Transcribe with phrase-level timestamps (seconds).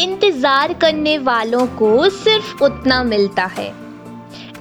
[0.00, 3.66] इंतज़ार करने वालों को सिर्फ़ उतना मिलता है।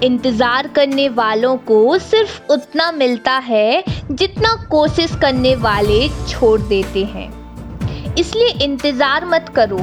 [0.03, 8.15] इंतज़ार करने वालों को सिर्फ़ उतना मिलता है जितना कोशिश करने वाले छोड़ देते हैं।
[8.15, 9.79] इसलिए इंतज़ार मत करो,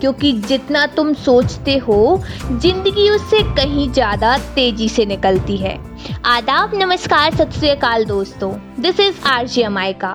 [0.00, 5.78] क्योंकि जितना तुम सोचते हो, ज़िंदगी उससे कहीं ज़्यादा तेज़ी से निकलती है।
[6.26, 8.52] आदाब, नमस्कार, सत श्रीकाल दोस्तों।
[8.82, 10.12] दिस इज़ आर जी अमायका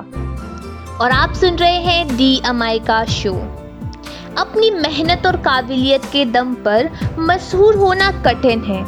[1.01, 3.62] और आप सुन रहे हैं दी अमायका शो
[4.37, 8.83] अपनी मेहनत और काबिलियत के दम पर मशहूर होना कठिन है।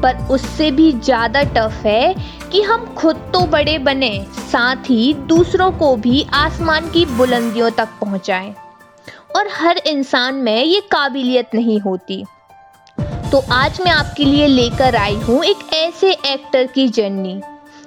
[0.00, 2.14] पर उससे भी ज़्यादा टफ है
[2.52, 7.88] कि हम खुद तो बड़े बने, साथ ही दूसरों को भी आसमान की बुलंदियों तक
[8.00, 8.54] पहुंचाएँ।
[9.36, 12.24] और हर इंसान में ये काबिलियत नहीं होती।
[13.32, 17.40] तो आज मैं आपके लिए लेकर आई हूँ एक ऐसे एक्टर की जर्नी।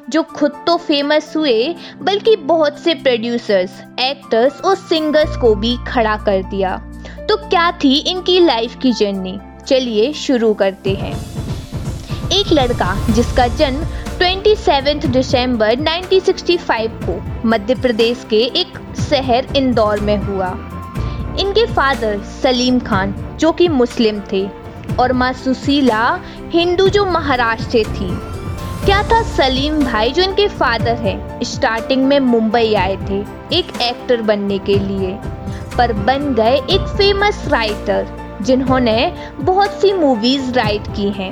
[0.09, 6.17] जो खुद तो फ़ेमस हुए, बल्कि बहुत से प्रोड्यूसर्स एक्टर्स और सिंगर्स को भी खड़ा
[6.17, 6.77] कर दिया।
[7.29, 11.13] तो क्या थी इनकी लाइफ की जर्नी चलिए शुरू करते हैं।
[12.31, 13.85] एक लड़का जिसका जन्म
[14.19, 20.47] 27 दिसंबर 1965 को मध्य प्रदेश के एक शहर इंदौर में हुआ।
[21.39, 24.49] इनके फादर सलीम खान, जो कि मुस्लिम थे,
[24.99, 28.32] और माँ सुशीला, हिंदू जो महाराष्ट्र थी।
[28.85, 31.39] क्या था सलीम भाई जो इनके फादर हैं?
[31.43, 33.19] स्टार्टिंग में मुंबई आए थे,
[33.57, 35.11] एक एक्टर बनने के लिए।
[35.77, 38.07] पर बन गए एक फ़ेमस राइटर
[38.41, 41.31] जिन्होंने बहुत सी मूवीज़ राइट की हैं।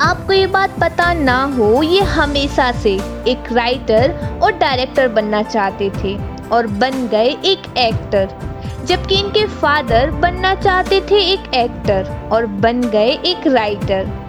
[0.00, 2.94] आपको ये बात पता ना हो, ये हमेशा से
[3.28, 8.38] एक राइटर और डायरेक्टर बनना चाहते थे और बन गए एक एक्टर
[8.84, 14.25] जबकि इनके फादर बनना चाहते थे एक एक्टर और बन गए एक राइटर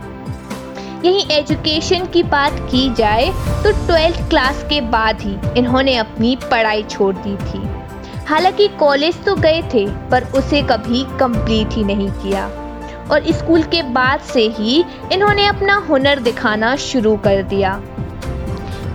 [0.98, 3.26] यही एजुकेशन की बात की जाए
[3.64, 7.62] तो ट्वेल्थ क्लास के बाद ही इन्होंने अपनी पढ़ाई छोड़ दी थी।
[8.28, 12.45] हालाँकि कॉलेज तो गए थे, पर उसे कभी कंप्लीट ही नहीं किया।
[13.12, 17.80] और स्कूल के बाद से ही इन्होंने अपना हुनर दिखाना शुरू कर दिया।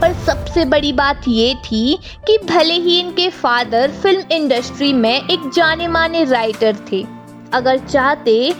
[0.01, 5.51] पर सबसे बड़ी बात ये थी कि भले ही इनके फादर फ़िल्म इंडस्ट्री में एक
[5.55, 7.05] जाने माने राइटर थे,
[7.53, 8.55] अगर चाहते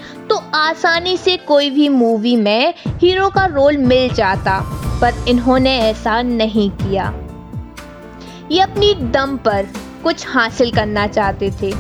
[0.55, 4.59] आसानी से कोई भी मूवी में हीरो का रोल मिल जाता,
[5.01, 7.05] पर इन्होंने ऐसा नहीं किया।
[8.51, 9.69] ये अपनी दम पर
[10.05, 11.71] कुछ हासिल करना चाहते थे,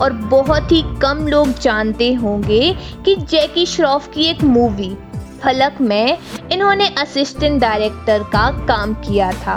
[0.00, 2.72] और बहुत ही कम लोग जानते होंगे
[3.04, 4.96] कि जैकी श्रॉफ की एक मूवी,
[5.42, 6.18] फलक में
[6.52, 9.56] इन्होंने असिस्टेंट डायरेक्टर का काम किया था।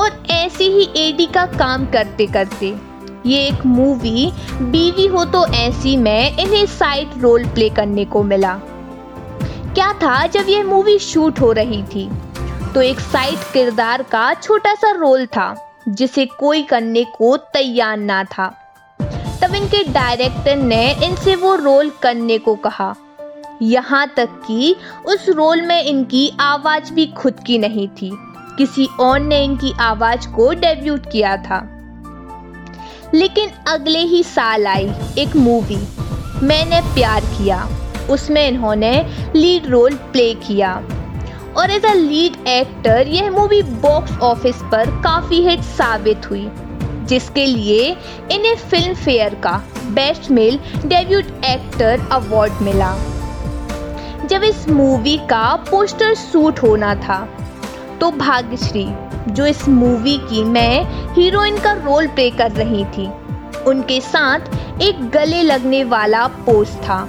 [0.00, 2.74] और ऐसे ही एडी का काम करते करते
[3.26, 8.54] ये एक मूवी बीवी हो तो ऐसी में इन्हें साइड रोल प्ले करने को मिला।
[9.74, 12.10] क्या था जब यह मूवी शूट हो रही थी?
[12.74, 15.54] तो एक साइड किरदार का छोटा सा रोल था,
[15.88, 18.46] जिसे कोई करने को तैयार ना था।
[19.42, 22.94] तब इनके डायरेक्टर ने इनसे वो रोल करने को कहा।
[23.62, 28.10] यहाँ तक कि उस रोल में इनकी आवाज़ भी खुद की नहीं थी।
[28.58, 31.73] किसी और ने इनकी आवाज़ को डेब्यूट किया था।
[33.14, 35.76] लेकिन अगले ही साल आई एक मूवी
[36.42, 37.66] मैंने प्यार किया।
[38.10, 38.92] उसमें इन्होंने
[39.36, 40.74] लीड रोल प्ले किया।
[41.56, 46.48] और एज अ लीड एक्टर यह मूवी बॉक्स ऑफ़िस पर काफ़ी हिट साबित हुई,
[47.04, 47.90] जिसके लिए
[48.32, 49.56] इन्हें फ़िल्म फेयर का
[49.90, 52.94] best male debut actor award मिला।
[54.26, 57.18] जब इस मूवी का पोस्टर शूट होना था
[58.00, 58.84] तो भाग्यश्री
[59.28, 63.10] जो इस मूवी की मैं हीरोइन का रोल प्ले कर रही थी।
[63.66, 64.40] उनके साथ
[64.82, 67.08] एक गले लगने वाला पोस्ट था।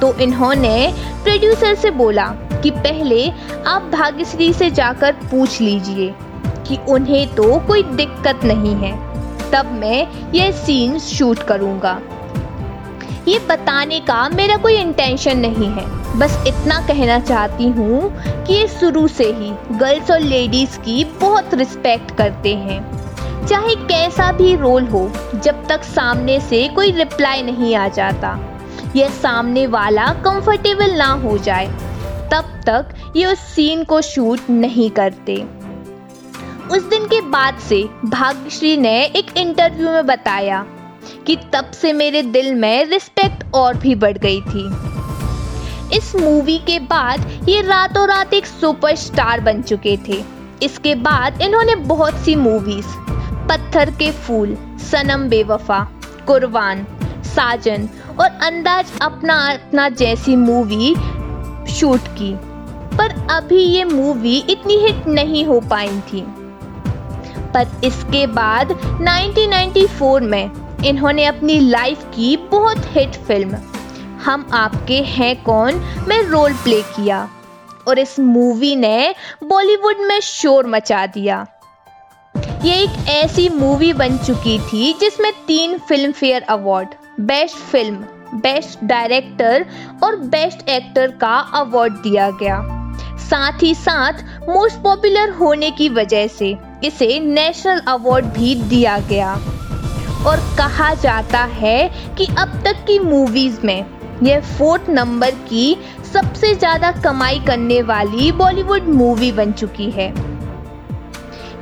[0.00, 0.92] तो इन्होंने
[1.24, 2.26] प्रोड्यूसर से बोला
[2.62, 3.30] कि पहले
[3.66, 6.14] आप भाग्यश्री से जाकर पूछ लीजिए
[6.68, 8.92] कि उन्हें तो कोई दिक्कत नहीं है।
[9.50, 12.00] तब मैं यह सीन शूट करूँगा।
[13.28, 15.84] ये बताने का मेरा कोई इंटेंशन नहीं है।
[16.18, 18.10] बस इतना कहना चाहती हूँ
[18.44, 22.80] कि ये शुरू से ही गर्ल्स और लेडीज़ की बहुत रिस्पेक्ट करते हैं।
[23.46, 28.38] चाहे कैसा भी रोल हो, जब तक सामने से कोई रिप्लाई नहीं आ जाता
[28.96, 31.66] यह सामने वाला कंफर्टेबल ना हो जाए,
[32.32, 35.36] तब तक ये उस सीन को शूट नहीं करते।
[36.70, 40.64] उस दिन के बाद से भाग्यश्री ने एक इंटरव्यू में बताया
[41.26, 44.66] कि तब से मेरे दिल में रिस्पेक्ट और भी बढ़ गई थी।
[45.96, 50.24] इस मूवी के बाद ये रातों रात एक सुपरस्टार बन चुके थे।
[50.62, 52.86] इसके बाद इन्होंने बहुत सी मूवीज़
[53.48, 55.80] पत्थर के फूल, सनम बेवफा,
[56.26, 56.86] कुर्बान,
[57.24, 57.88] साजन
[58.20, 60.94] और अंदाज अपना अपना जैसी मूवी
[61.72, 62.34] शूट की।
[62.96, 66.24] पर अभी ये मूवी इतनी हिट नहीं हो पाई थी।
[67.54, 70.50] पर इसके बाद 1994 में
[70.86, 73.56] इन्होंने अपनी लाइफ की बहुत हिट फ़िल्म
[74.24, 75.74] हम आपके हैं कौन?
[76.08, 77.28] में रोल प्ले किया।
[77.88, 79.14] और इस मूवी ने
[79.44, 81.46] बॉलीवुड में शोर मचा दिया।
[82.64, 85.78] ये एक ऐसी मूवी बन चुकी थी जिसमें तीन
[86.12, 86.88] Filmfare award
[87.20, 87.96] best film
[88.34, 89.66] best director
[90.04, 92.60] और बेस्ट एक्टर का अवार्ड दिया गया।
[93.18, 94.12] साथ ही साथ
[94.48, 99.38] मोस्ट पॉपुलर होने की वजह से इसे नेशनल अवार्ड भी दिया गया।
[100.26, 101.88] और कहा जाता है
[102.18, 103.84] कि अब तक की मूवीज़ में
[104.22, 105.76] यह फोर्थ नंबर की
[106.12, 110.12] सबसे ज़्यादा कमाई करने वाली बॉलीवुड मूवी बन चुकी है।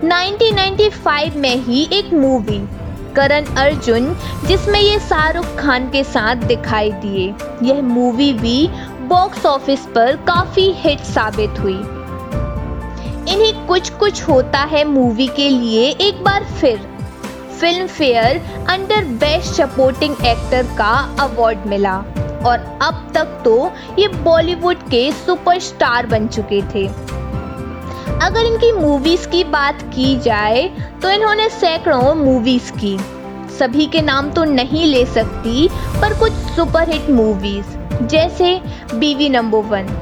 [0.03, 2.61] 1995 में ही एक मूवी
[3.17, 4.15] करण अर्जुन,
[4.47, 8.69] जिसमें ये शाहरुख खान के साथ दिखाई दिए। यह मूवी भी
[9.09, 11.79] बॉक्स ऑफ़िस पर काफ़ी हिट साबित हुई।
[13.33, 17.00] इन्हें कुछ कुछ होता है मूवी के लिए एक बार फिर।
[17.87, 18.37] Filmfare
[18.71, 21.97] under best supporting actor का अवार्ड मिला।
[22.47, 23.55] और अब तक तो
[23.99, 26.87] ये बॉलीवुड के सुपरस्टार बन चुके थे।
[28.19, 30.67] अगर इनकी मूवीज़ की बात की जाए
[31.03, 32.97] तो इन्होंने सैकड़ों मूवीज़ की।
[33.59, 35.69] सभी के नाम तो नहीं ले सकती,
[36.03, 38.59] पर कुछ सुपरहिट मूवीज़ जैसे
[38.95, 39.95] बीवी नंबर वन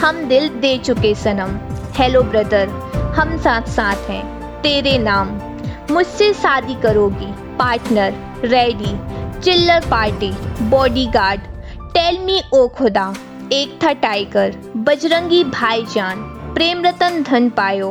[0.00, 1.58] हम दिल दे चुके सनम।
[1.94, 2.68] हेलो ब्रदर
[3.18, 4.24] हम साथ साथ हैं।
[4.62, 5.38] तेरे नाम।
[5.92, 8.94] मुझसे शादी करोगी। Partner, ready.
[9.40, 10.30] Chillar party,
[10.62, 11.40] bodyguard.
[11.94, 13.14] Tell me, ओ खुदा।
[13.52, 16.22] एक था टाइगर, बजरंगी भाईजान।
[16.54, 17.90] प्रेम रतन धन पायो।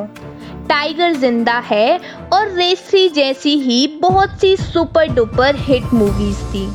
[0.69, 1.99] टाइगर ज़िंदा है
[2.33, 6.67] और रेसी जैसी ही बहुत सी सुपर डुपर हिट मूवीज़ थी।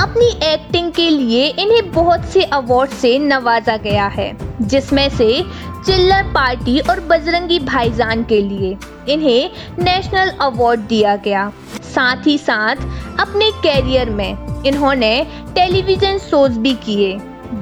[0.00, 5.42] अपनी एक्टिंग के लिए इन्हें बहुत से अवार्ड से नवाजा गया है, जिसमें से
[5.86, 8.76] चिल्लर पार्टी और बजरंगी भाईजान के लिए
[9.08, 11.50] इन्हें नेशनल अवार्ड दिया गया।
[11.84, 12.76] साथ ही साथ
[13.20, 17.16] अपने कैरियर में इन्होंने टेलीविज़न शोज़ भी किए,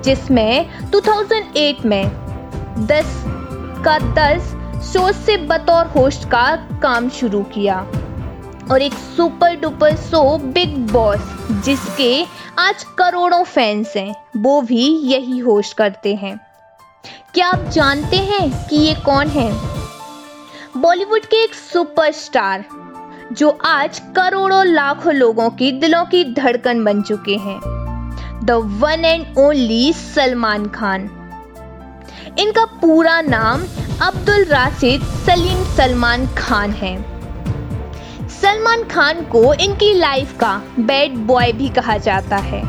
[0.05, 2.05] जिसमें 2008 में
[2.89, 3.23] 10
[3.85, 4.55] का 10
[4.93, 6.45] शोज़ से बतौर होस्ट का
[6.83, 7.87] काम शुरू किया।
[8.71, 11.21] और एक super duper show big boss,
[11.65, 12.25] जिसके
[12.59, 16.41] आज करोड़ों फैंस हैं, वो भी यही होस्ट करते हैं।
[17.35, 19.53] क्या आप जानते हैं कि ये कौन है?
[20.77, 22.65] बॉलीवुड के एक सुपरस्टार
[23.33, 27.61] जो आज करोड़ों लाखों लोगों की दिलों की धड़कन बन चुके हैं।
[28.45, 31.11] The one and only Salman Khan.
[32.39, 33.63] इनका पूरा नाम
[34.03, 37.22] अब्दुल राशिद सलीम सलमान खान है।
[38.33, 42.63] सलमान खान को इनकी लाइफ का बैड बॉय भी कहा जाता है,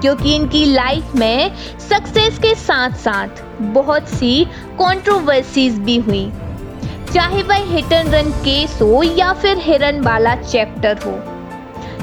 [0.00, 3.42] क्योंकि इनकी लाइफ में सक्सेस के साथ साथ
[3.74, 4.44] बहुत सी
[4.80, 6.30] कंट्रोवर्सीज भी हुई।
[7.12, 11.12] चाहे वह हिट एंड रन केस हो या फिर हिरन वाला चैप्टर हो,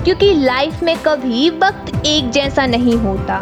[0.04, 3.42] क्योंकि लाइफ में कभी वक्त एक जैसा नहीं होता,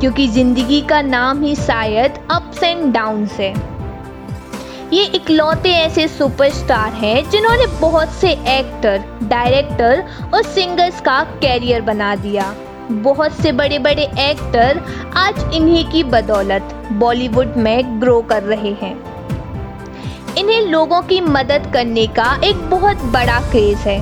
[0.00, 3.54] क्योंकि ज़िंदगी का नाम ही शायद अप्स एंड डाउन है।
[4.92, 10.02] ये इकलौते ऐसे सुपरस्टार हैं जिन्होंने बहुत से एक्टर डायरेक्टर
[10.34, 12.54] और सिंगर्स का कैरियर बना दिया।
[12.90, 14.82] बहुत से बड़े बड़े एक्टर
[15.16, 18.94] आज इन्हीं की बदौलत बॉलीवुड में ग्रो कर रहे हैं।
[20.36, 24.00] इन्हें लोगों की मदद करने का एक बहुत बड़ा क्रेज है।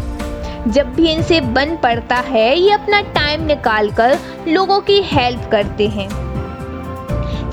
[0.71, 4.19] जब भी इनसे बन पड़ता है, ये अपना टाइम निकाल कर
[4.49, 6.30] लोगों की हेल्प करते हैं।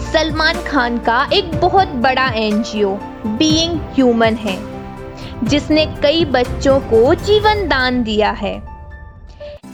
[0.08, 2.90] सलमान खान का एक बहुत बड़ा एनजीओ
[3.28, 4.58] बीइंग ह्यूमन है,
[5.44, 8.54] जिसने कई बच्चों को जीवन दान दिया है।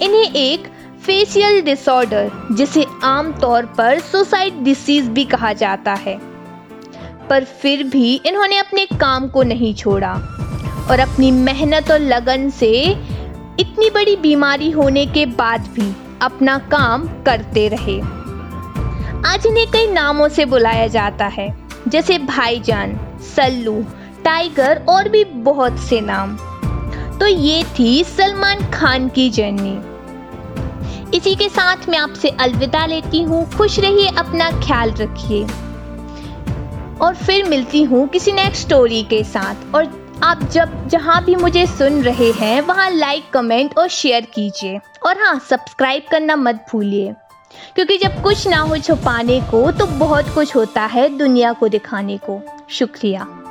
[0.02, 0.68] इन्हें एक
[1.06, 6.18] फेशियल डिसऑर्डर जिसे आमतौर पर सुसाइड डिसीज भी कहा जाता है।
[7.30, 10.13] पर फिर भी इन्होंने अपने काम को नहीं छोड़ा
[10.90, 12.72] और अपनी मेहनत और लगन से
[13.60, 18.23] इतनी बड़ी बीमारी होने के बाद भी अपना काम करते रहे।
[19.25, 21.56] आज इन्हें कई नामों से बुलाया जाता है,
[21.88, 23.00] जैसे भाईजान,
[23.36, 23.86] सल्लू,
[24.25, 26.38] टाइगर और भी बहुत से नाम।
[27.20, 29.82] तो ये थी सलमान खान की जर्नी।
[31.18, 35.44] इसी के साथ मैं आपसे अलविदा लेती हूँ, खुश रहिए, अपना ख्याल रखिए।
[37.01, 41.68] और फिर मिलती हूँ किसी नेक्स्ट स्टोरी के साथ। और आप जब, जहाँ भी मुझे
[41.68, 47.13] सुन रहे हैं, वहाँ लाइक कमेंट और शेयर कीजिए। और हाँ सब्सक्राइब करना मत भूलिए।
[47.75, 52.17] क्योंकि जब कुछ ना हो छुपाने को तो बहुत कुछ होता है दुनिया को दिखाने
[52.17, 53.42] को। शुक्रिया।